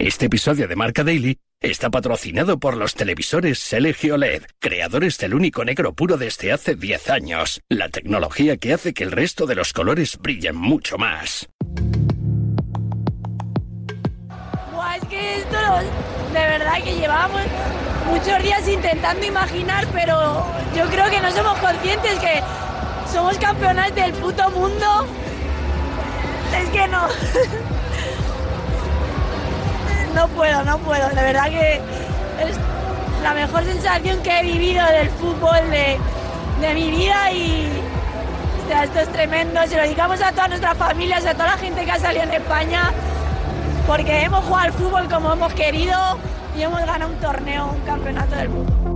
[0.00, 5.62] Este episodio de Marca Daily está patrocinado por los televisores Selegio LED, creadores del único
[5.62, 9.74] negro puro desde hace 10 años, la tecnología que hace que el resto de los
[9.74, 11.50] colores brillen mucho más.
[14.96, 15.58] es que esto
[16.32, 17.42] de verdad que llevábamos
[18.06, 22.40] muchos días intentando imaginar, pero yo creo que no somos conscientes que
[23.12, 25.06] somos campeonas del puto mundo.
[26.56, 27.06] Es que no.
[30.14, 31.08] no puedo, no puedo.
[31.08, 32.56] De verdad que es
[33.22, 35.98] la mejor sensación que he vivido del fútbol de,
[36.74, 37.68] mi vida y
[38.82, 39.60] esto es tremendo.
[39.66, 42.34] Se lo dedicamos a todas nuestras familias, a toda la gente que ha salido en
[42.34, 42.92] España,
[43.86, 46.18] porque hemos jugado al fútbol como hemos querido
[46.56, 48.89] y hemos ganado un torneo, un campeonato del mundo.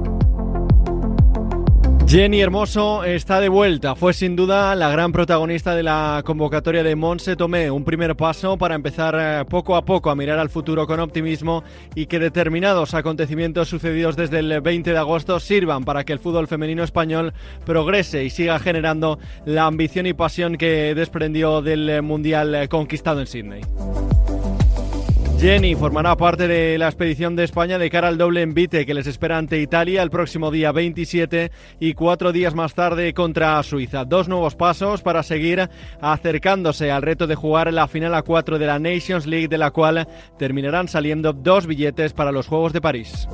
[2.15, 3.97] Jenny Hermoso está de vuelta.
[3.97, 7.73] Fue sin duda la gran protagonista de la convocatoria de Monse Tomé.
[7.73, 11.65] Un primer paso para empezar eh, poco a poco a mirar al futuro con optimismo
[11.97, 16.47] y que determinados acontecimientos sucedidos desde el 20 de agosto sirvan para que el fútbol
[16.47, 17.35] femenino español
[17.67, 23.63] progrese y siga generando la ambición y pasión que desprendió del Mundial conquistado en Sydney.
[25.45, 29.07] Jenny formará parte de la expedición de España de cara al doble envite que les
[29.07, 34.07] espera ante Italia el próximo día 27 y cuatro días más tarde contra Suiza.
[34.07, 35.69] Dos nuevos pasos para seguir
[36.01, 39.71] acercándose al reto de jugar la final a cuatro de la Nations League, de la
[39.71, 43.29] cual terminarán saliendo dos billetes para los Juegos de París.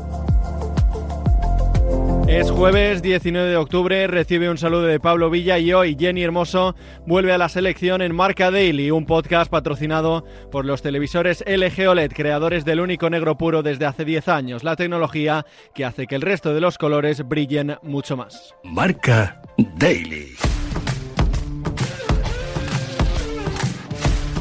[2.31, 6.77] Es jueves 19 de octubre, recibe un saludo de Pablo Villa y hoy Jenny Hermoso
[7.05, 12.13] vuelve a la selección en Marca Daily, un podcast patrocinado por los televisores LG OLED,
[12.13, 16.23] creadores del único negro puro desde hace 10 años, la tecnología que hace que el
[16.23, 18.55] resto de los colores brillen mucho más.
[18.63, 19.43] Marca
[19.77, 20.37] Daily.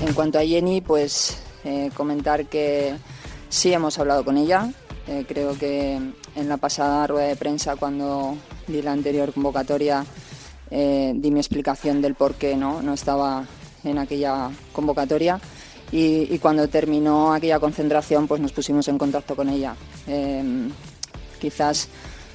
[0.05, 2.93] En cuanto a Jenny, pues eh, comentar que
[3.49, 4.69] sí hemos hablado con ella,
[5.09, 10.05] eh, creo que en la pasada rueda de prensa, cuando di la anterior convocatoria,
[10.69, 12.83] eh, di mi explicación del por qué ¿no?
[12.83, 13.43] no estaba
[13.83, 15.39] en aquella convocatoria.
[15.91, 19.75] Y, cuando terminó aquella concentración, pues nos pusimos en contacto con ella.
[20.05, 20.69] Em,
[21.41, 21.87] quizás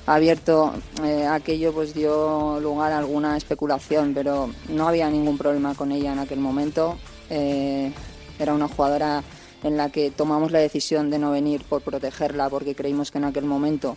[0.07, 0.75] abierto
[1.05, 6.13] eh, aquello pues dio lugar a alguna especulación, pero no había ningún problema con ella
[6.13, 6.99] en aquel momento.
[7.31, 9.23] era una jugadora
[9.65, 13.25] en la que tomamos la decisión de no venir por protegerla porque creímos que en
[13.25, 13.97] aquel momento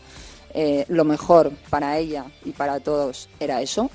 [0.53, 3.91] eh, lo mejor para ella y para todos era eso.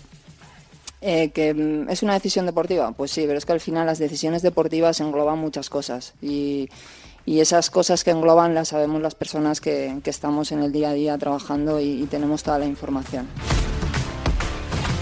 [1.00, 3.98] Eh, que mm, es una decisión deportiva, pues sí, pero es que al final las
[3.98, 6.68] decisiones deportivas engloban muchas cosas y,
[7.26, 11.18] esas cosas que engloban las sabemos las personas que, estamos en el día a día
[11.18, 13.26] trabajando y tenemos toda la información.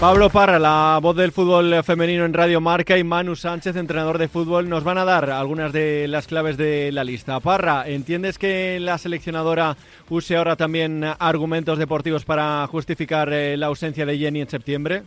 [0.01, 4.27] Pablo Parra, la voz del fútbol femenino en Radio Marca y Manu Sánchez, entrenador de
[4.27, 7.39] fútbol, nos van a dar algunas de las claves de la lista.
[7.39, 9.77] Parra, ¿entiendes que la seleccionadora
[10.09, 15.03] use ahora también argumentos deportivos para justificar eh, la ausencia de Jenny en septiembre?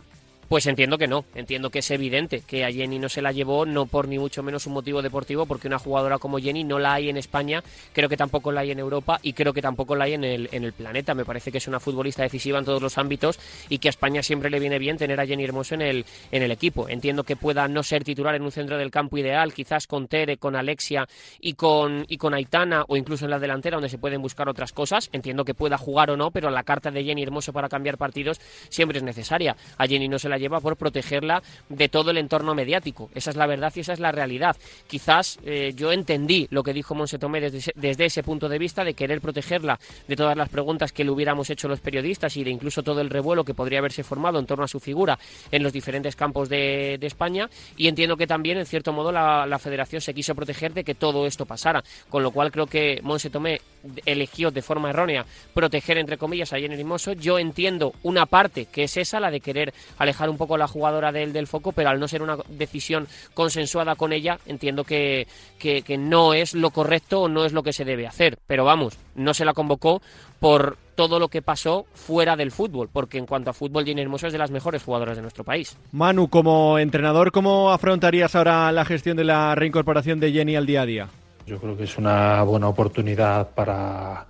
[0.47, 3.65] Pues entiendo que no, entiendo que es evidente que a Jenny no se la llevó,
[3.65, 6.93] no por ni mucho menos un motivo deportivo, porque una jugadora como Jenny no la
[6.93, 7.63] hay en España,
[7.93, 10.49] creo que tampoco la hay en Europa y creo que tampoco la hay en el,
[10.51, 11.15] en el planeta.
[11.15, 13.39] Me parece que es una futbolista decisiva en todos los ámbitos
[13.69, 16.43] y que a España siempre le viene bien tener a Jenny Hermoso en el, en
[16.43, 16.87] el equipo.
[16.89, 20.37] Entiendo que pueda no ser titular en un centro del campo ideal, quizás con Tere,
[20.37, 21.07] con Alexia
[21.39, 24.73] y con, y con Aitana o incluso en la delantera donde se pueden buscar otras
[24.73, 25.09] cosas.
[25.11, 28.39] Entiendo que pueda jugar o no, pero la carta de Jenny Hermoso para cambiar partidos
[28.69, 29.55] siempre es necesaria.
[29.77, 33.09] A Jenny no se la lleva por protegerla de todo el entorno mediático.
[33.13, 34.55] Esa es la verdad y esa es la realidad.
[34.87, 38.83] Quizás eh, yo entendí lo que dijo Monse Tomé desde, desde, ese punto de vista
[38.83, 42.51] de querer protegerla de todas las preguntas que le hubiéramos hecho los periodistas y de
[42.51, 45.17] incluso todo el revuelo que podría haberse formado en torno a su figura
[45.51, 47.49] en los diferentes campos de, España.
[47.77, 50.95] Y entiendo que también, en cierto modo, la, la, federación se quiso proteger de que
[50.95, 51.83] todo esto pasara.
[52.09, 53.61] Con lo cual creo que Monse Tomé
[54.05, 57.13] eligió de forma errónea proteger, entre comillas, a Jenny Hermoso.
[57.13, 61.11] Yo entiendo una parte que es esa, la de querer alejar un poco la jugadora
[61.11, 65.27] del, del foco, pero al no ser una decisión consensuada con ella, entiendo que,
[65.59, 68.37] que, no es lo correcto o no es lo que se debe hacer.
[68.47, 70.01] Pero vamos, no se la convocó
[70.39, 74.27] por todo lo que pasó fuera del fútbol, porque en cuanto a fútbol, Jenny Hermoso
[74.27, 75.77] es de las mejores jugadoras de nuestro país.
[75.91, 80.81] Manu, como entrenador, ¿cómo afrontarías ahora la gestión de la reincorporación de Jenny al día
[80.81, 81.09] a día?
[81.45, 84.25] Yo creo que es una buena oportunidad para,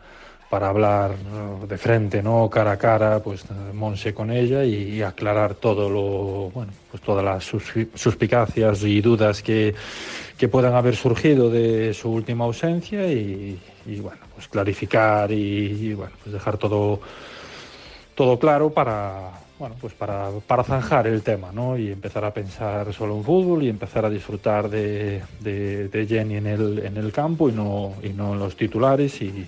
[0.50, 1.16] para hablar
[1.68, 2.50] de frente, ¿no?
[2.50, 3.44] cara a cara, pues
[3.74, 9.74] Monse con ella y, aclarar todo lo, bueno, pues todas las suspicacias y dudas que,
[10.38, 13.60] que puedan haber surgido de su última ausencia y,
[14.02, 17.00] bueno, pues clarificar y, bueno, pues dejar todo
[18.16, 21.78] todo claro para, bueno, pues para, para zanjar el tema, ¿no?
[21.78, 26.48] Y empezar a pensar solo en fútbol y empezar a disfrutar de, de, Jenny en
[26.48, 29.46] el, en el campo y no, y no en los titulares y,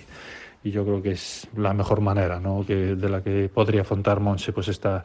[0.62, 2.64] y yo creo que es la mejor manera, ¿no?
[2.66, 5.04] Que, de la que podría afrontar Monse, pues esta,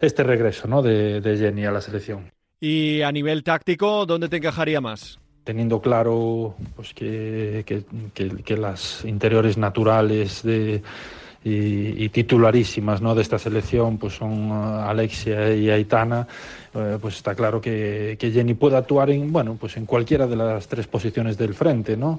[0.00, 0.82] este regreso, ¿no?
[0.82, 2.30] De, de Jenny a la selección.
[2.60, 5.18] Y a nivel táctico, ¿dónde te encajaría más?
[5.44, 7.84] teniendo claro pues que, que,
[8.14, 10.82] que, las interiores naturales de,
[11.44, 13.14] y, titularísimas ¿no?
[13.14, 16.26] de esta selección pues son uh, Alexia y Aitana,
[16.74, 20.36] eh, pues está claro que, que, Jenny puede actuar en, bueno, pues en cualquiera de
[20.36, 21.98] las tres posiciones del frente.
[21.98, 22.18] ¿no?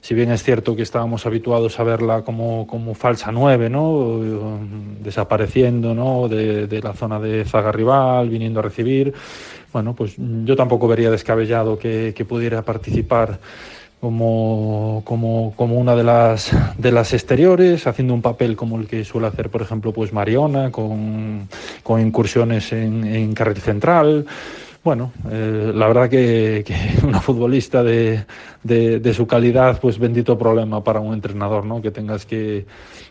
[0.00, 4.18] Si bien es cierto que estábamos habituados a verla como, como falsa nueve, ¿no?
[5.00, 6.26] desapareciendo ¿no?
[6.28, 9.14] de, de la zona de zaga rival, viniendo a recibir,
[9.72, 13.38] bueno, pues yo tampoco vería descabellado que, que pudiera participar
[14.04, 19.02] como, como, como, una de las, de las exteriores, haciendo un papel como el que
[19.02, 21.48] suele hacer, por ejemplo, pues Mariona, con,
[21.82, 24.26] con incursiones en, en carril central.
[24.84, 28.26] Bueno, eh, la verdad que, que, una futbolista de,
[28.62, 31.80] de, de, su calidad, pues bendito problema para un entrenador, ¿no?
[31.80, 32.66] Que tengas que,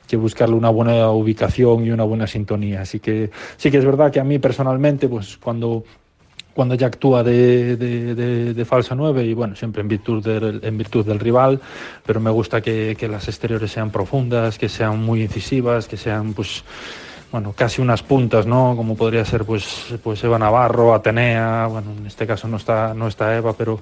[0.07, 2.81] que buscarle una buena ubicación y una buena sintonía.
[2.81, 5.85] Así que sí que es verdad que a mí personalmente, pues cuando
[6.53, 11.19] cuando ya actúa de, falsa 9 y bueno, siempre en virtud del, en virtud del
[11.19, 11.59] rival,
[12.05, 16.33] pero me gusta que, que, las exteriores sean profundas, que sean muy incisivas, que sean
[16.33, 16.63] pues
[17.31, 18.75] bueno, casi unas puntas, ¿no?
[18.75, 23.07] Como podría ser pues pues Eva Navarro, Atenea, bueno, en este caso no está no
[23.07, 23.79] está Eva, pero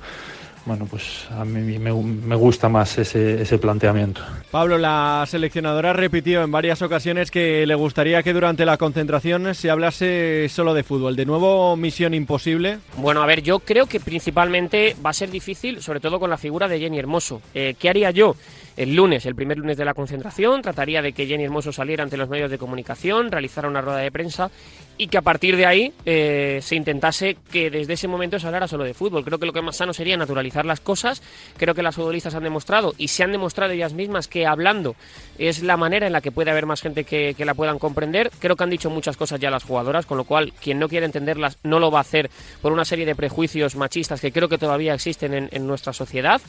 [0.66, 4.22] bueno, pues a mí me, me gusta más ese, ese, planteamiento.
[4.52, 9.72] Pablo, la seleccionadora repitió en varias ocasiones que le gustaría que durante la concentración se
[9.72, 11.16] hablase solo de fútbol.
[11.16, 12.78] ¿De nuevo misión imposible?
[12.98, 16.38] Bueno, a ver, yo creo que principalmente va a ser difícil, sobre todo con la
[16.38, 17.42] figura de Jenny Hermoso.
[17.54, 18.36] Eh, ¿Qué haría yo?
[18.78, 22.18] El lunes, el primer lunes de la concentración, trataría de que Jenny Hermoso saliera ante
[22.18, 24.52] los medios de comunicación, realizara una rueda de prensa
[24.98, 28.68] y que a partir de ahí eh, se intentase que desde ese momento se hablara
[28.68, 29.24] solo de fútbol.
[29.24, 31.24] Creo que lo que más sano sería naturalizar las cosas.
[31.58, 34.96] Creo que las futbolistas han demostrado y se han demostrado ellas mismas que hablando
[35.40, 38.30] es la manera en la que puede haber más gente que, la puedan comprender.
[38.38, 41.08] Creo que han dicho muchas cosas ya las jugadoras, con lo cual quien no quiere
[41.08, 42.30] entenderlas no lo va a hacer
[42.62, 46.42] por una serie de prejuicios machistas que creo que todavía existen en, nuestra sociedad.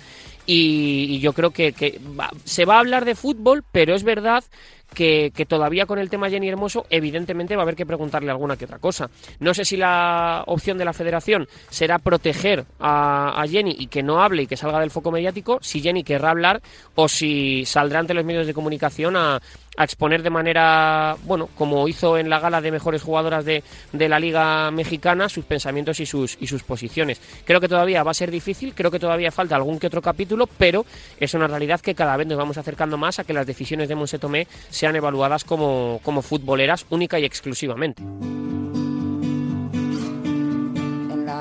[0.46, 2.00] Y, yo creo que,
[2.44, 4.44] se va a hablar de fútbol, pero es verdad
[4.92, 8.64] que, todavía con el tema Jenny Hermoso, evidentemente va a haber que preguntarle alguna que
[8.64, 9.10] otra cosa.
[9.40, 14.22] No sé si la opción de la federación será proteger a, Jenny y que no
[14.22, 16.62] hable y que salga del foco mediático, si Jenny querrá hablar
[16.94, 19.40] o si saldrá ante los medios de comunicación a,
[19.76, 24.08] a exponer de manera, bueno, como hizo en la gala de mejores jugadoras de, de,
[24.08, 27.20] la Liga Mexicana, sus pensamientos y sus, y sus posiciones.
[27.44, 30.46] Creo que todavía va a ser difícil, creo que todavía falta algún que otro capítulo,
[30.46, 30.84] pero
[31.18, 33.94] es una realidad que cada vez nos vamos acercando más a que las decisiones de
[33.94, 38.02] Monse Tomé sean evaluadas como, como futboleras única y exclusivamente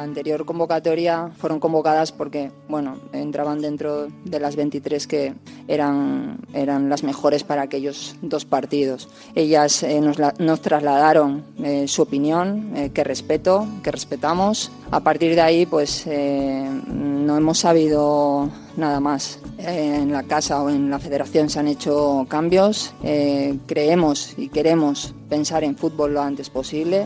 [0.01, 5.33] anterior convocatoria fueron convocadas porque, bueno, entraban dentro de las 23 que
[5.67, 9.09] eran, eran las mejores para aquellos dos partidos.
[9.35, 14.71] Ellas eh, nos, nos, trasladaron eh, su opinión, eh, que respeto, que respetamos.
[14.91, 19.39] A partir de ahí, pues no hemos sabido nada más.
[19.57, 22.93] en la casa o en la federación se han hecho cambios.
[23.67, 27.05] creemos y queremos pensar en fútbol lo antes posible.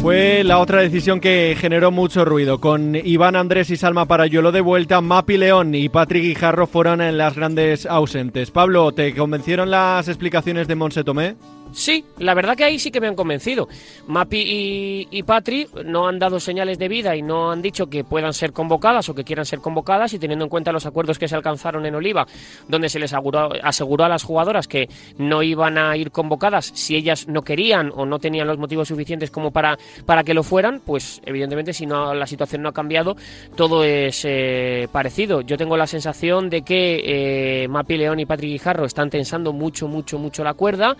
[0.00, 2.60] Fue la otra decisión que generó mucho ruido.
[2.60, 7.18] Con Iván Andrés y Salma Parayuelo de vuelta, Mapi León y Patrick Guijarro fueron en
[7.18, 8.50] las grandes ausentes.
[8.50, 11.36] Pablo, ¿te convencieron las explicaciones de Monse Tomé?
[11.72, 13.68] Sí, la verdad que ahí sí que me han convencido.
[14.06, 18.04] Mapi y, y, Patri no han dado señales de vida y no han dicho que
[18.04, 21.28] puedan ser convocadas o que quieran ser convocadas y teniendo en cuenta los acuerdos que
[21.28, 22.26] se alcanzaron en Oliva,
[22.68, 26.96] donde se les aseguró, aseguró a las jugadoras que no iban a ir convocadas si
[26.96, 30.80] ellas no querían o no tenían los motivos suficientes como para, para que lo fueran,
[30.80, 33.16] pues evidentemente si no la situación no ha cambiado,
[33.56, 35.42] todo es eh, parecido.
[35.42, 39.88] Yo tengo la sensación de que eh, Mapi León y Patri Guijarro están tensando mucho,
[39.88, 40.96] mucho, mucho la cuerda.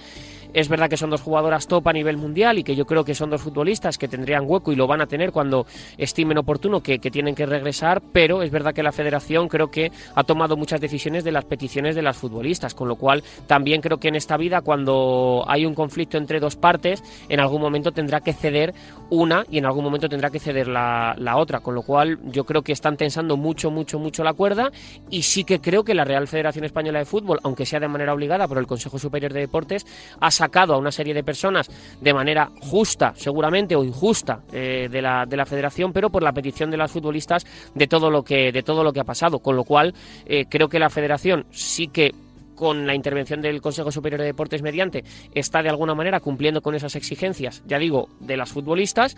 [0.54, 3.14] Es verdad que son dos jugadoras top a nivel mundial y que yo creo que
[3.14, 6.98] son dos futbolistas que tendrían hueco y lo van a tener cuando estimen oportuno que,
[6.98, 11.24] tienen que regresar, pero es verdad que la federación creo que ha tomado muchas decisiones
[11.24, 14.60] de las peticiones de las futbolistas, con lo cual también creo que en esta vida
[14.60, 18.74] cuando hay un conflicto entre dos partes, en algún momento tendrá que ceder
[19.10, 22.44] una y en algún momento tendrá que ceder la, la otra, con lo cual yo
[22.44, 24.70] creo que están tensando mucho, mucho, mucho la cuerda
[25.10, 28.12] y sí que creo que la Real Federación Española de Fútbol, aunque sea de manera
[28.12, 29.86] obligada por el Consejo Superior de Deportes,
[30.20, 31.68] ha sacado a una serie de personas
[32.00, 36.32] de manera justa, seguramente, o injusta eh, de, la, de la federación, pero por la
[36.32, 39.40] petición de las futbolistas de todo lo que, de todo lo que ha pasado.
[39.40, 39.94] Con lo cual,
[40.26, 42.12] eh, creo que la federación sí que
[42.58, 46.74] con la intervención del Consejo Superior de Deportes mediante, está de alguna manera cumpliendo con
[46.74, 49.16] esas exigencias, ya digo, de las futbolistas,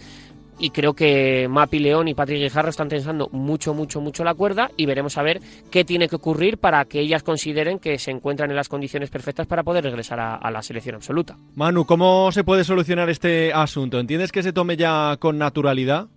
[0.60, 4.70] y creo que Mapi León y Patrick Guijarro están tensando mucho, mucho, mucho la cuerda
[4.76, 8.50] y veremos a ver qué tiene que ocurrir para que ellas consideren que se encuentran
[8.50, 11.38] en las condiciones perfectas para poder regresar a, la selección absoluta.
[11.54, 13.98] Manu, ¿cómo se puede solucionar este asunto?
[13.98, 16.08] ¿Entiendes que se tome ya con naturalidad?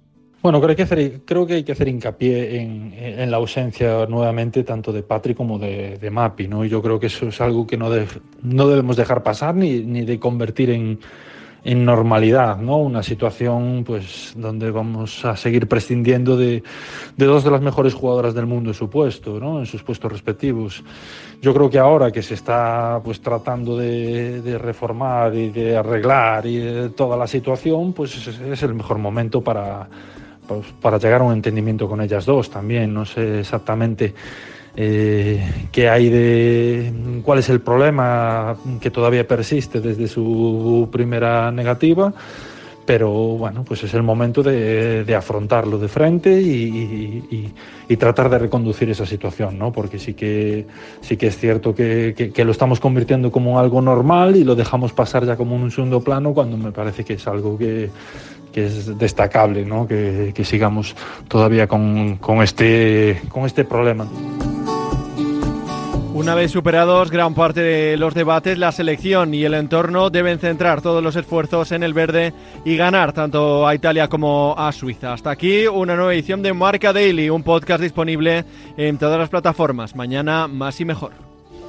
[0.44, 5.58] Bueno, creo que, hay que hacer hincapié en, la ausencia nuevamente tanto de Patrick como
[5.58, 6.66] de, Mapi, ¿no?
[6.66, 7.90] Yo creo que eso es algo que no,
[8.42, 11.00] no debemos dejar pasar ni, ni de convertir en,
[11.64, 12.78] en normalidad, ¿no?
[12.78, 16.62] Una situación pues donde vamos a seguir prescindiendo de,
[17.16, 19.60] dos de las mejores jugadoras del mundo en su puesto, ¿no?
[19.60, 20.84] En sus puestos respectivos.
[21.42, 26.90] Yo creo que ahora que se está pues tratando de, reformar y de arreglar y
[26.96, 29.88] toda la situación, pues es, el mejor momento para,
[30.48, 32.94] pues, para llegar a un entendimiento con ellas dos también.
[32.94, 34.14] No sé exactamente
[34.76, 42.14] eh, qué hay de cuál es el problema que todavía persiste desde su primera negativa
[42.86, 47.54] pero bueno, pues es el momento de, afrontarlo de frente y,
[47.98, 49.72] tratar de reconducir esa situación, ¿no?
[49.72, 50.66] Porque sí que,
[51.02, 55.26] sí que es cierto que, lo estamos convirtiendo como algo normal y lo dejamos pasar
[55.26, 57.92] ya como un segundo plano cuando me parece que es algo que,
[58.56, 59.88] es destacable, ¿no?
[59.88, 60.96] Que, sigamos
[61.28, 64.08] todavía con, con, este, con este problema.
[66.14, 70.80] Una vez superados gran parte de los debates, la selección y el entorno deben centrar
[70.80, 72.34] todos los esfuerzos en el verde
[72.64, 75.14] y ganar tanto a Italia como a Suiza.
[75.14, 78.46] Hasta aquí una nueva edición de Marca Daily, un podcast disponible
[78.78, 79.96] en todas las plataformas.
[79.96, 81.14] Mañana más y mejor.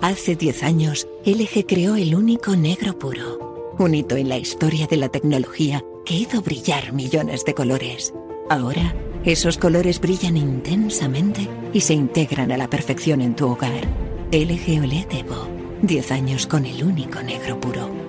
[0.03, 4.99] Hace 10 años, LG creó el único negro puro, un hito en la historia de
[4.99, 8.13] la tecnología que hizo brillar millones de colores.
[8.51, 8.95] Ahora,
[9.25, 13.89] esos colores brillan intensamente y se integran a la perfección en tu hogar.
[14.31, 15.49] LG OLED Evo.
[15.83, 18.04] 10 años con el único negro puro.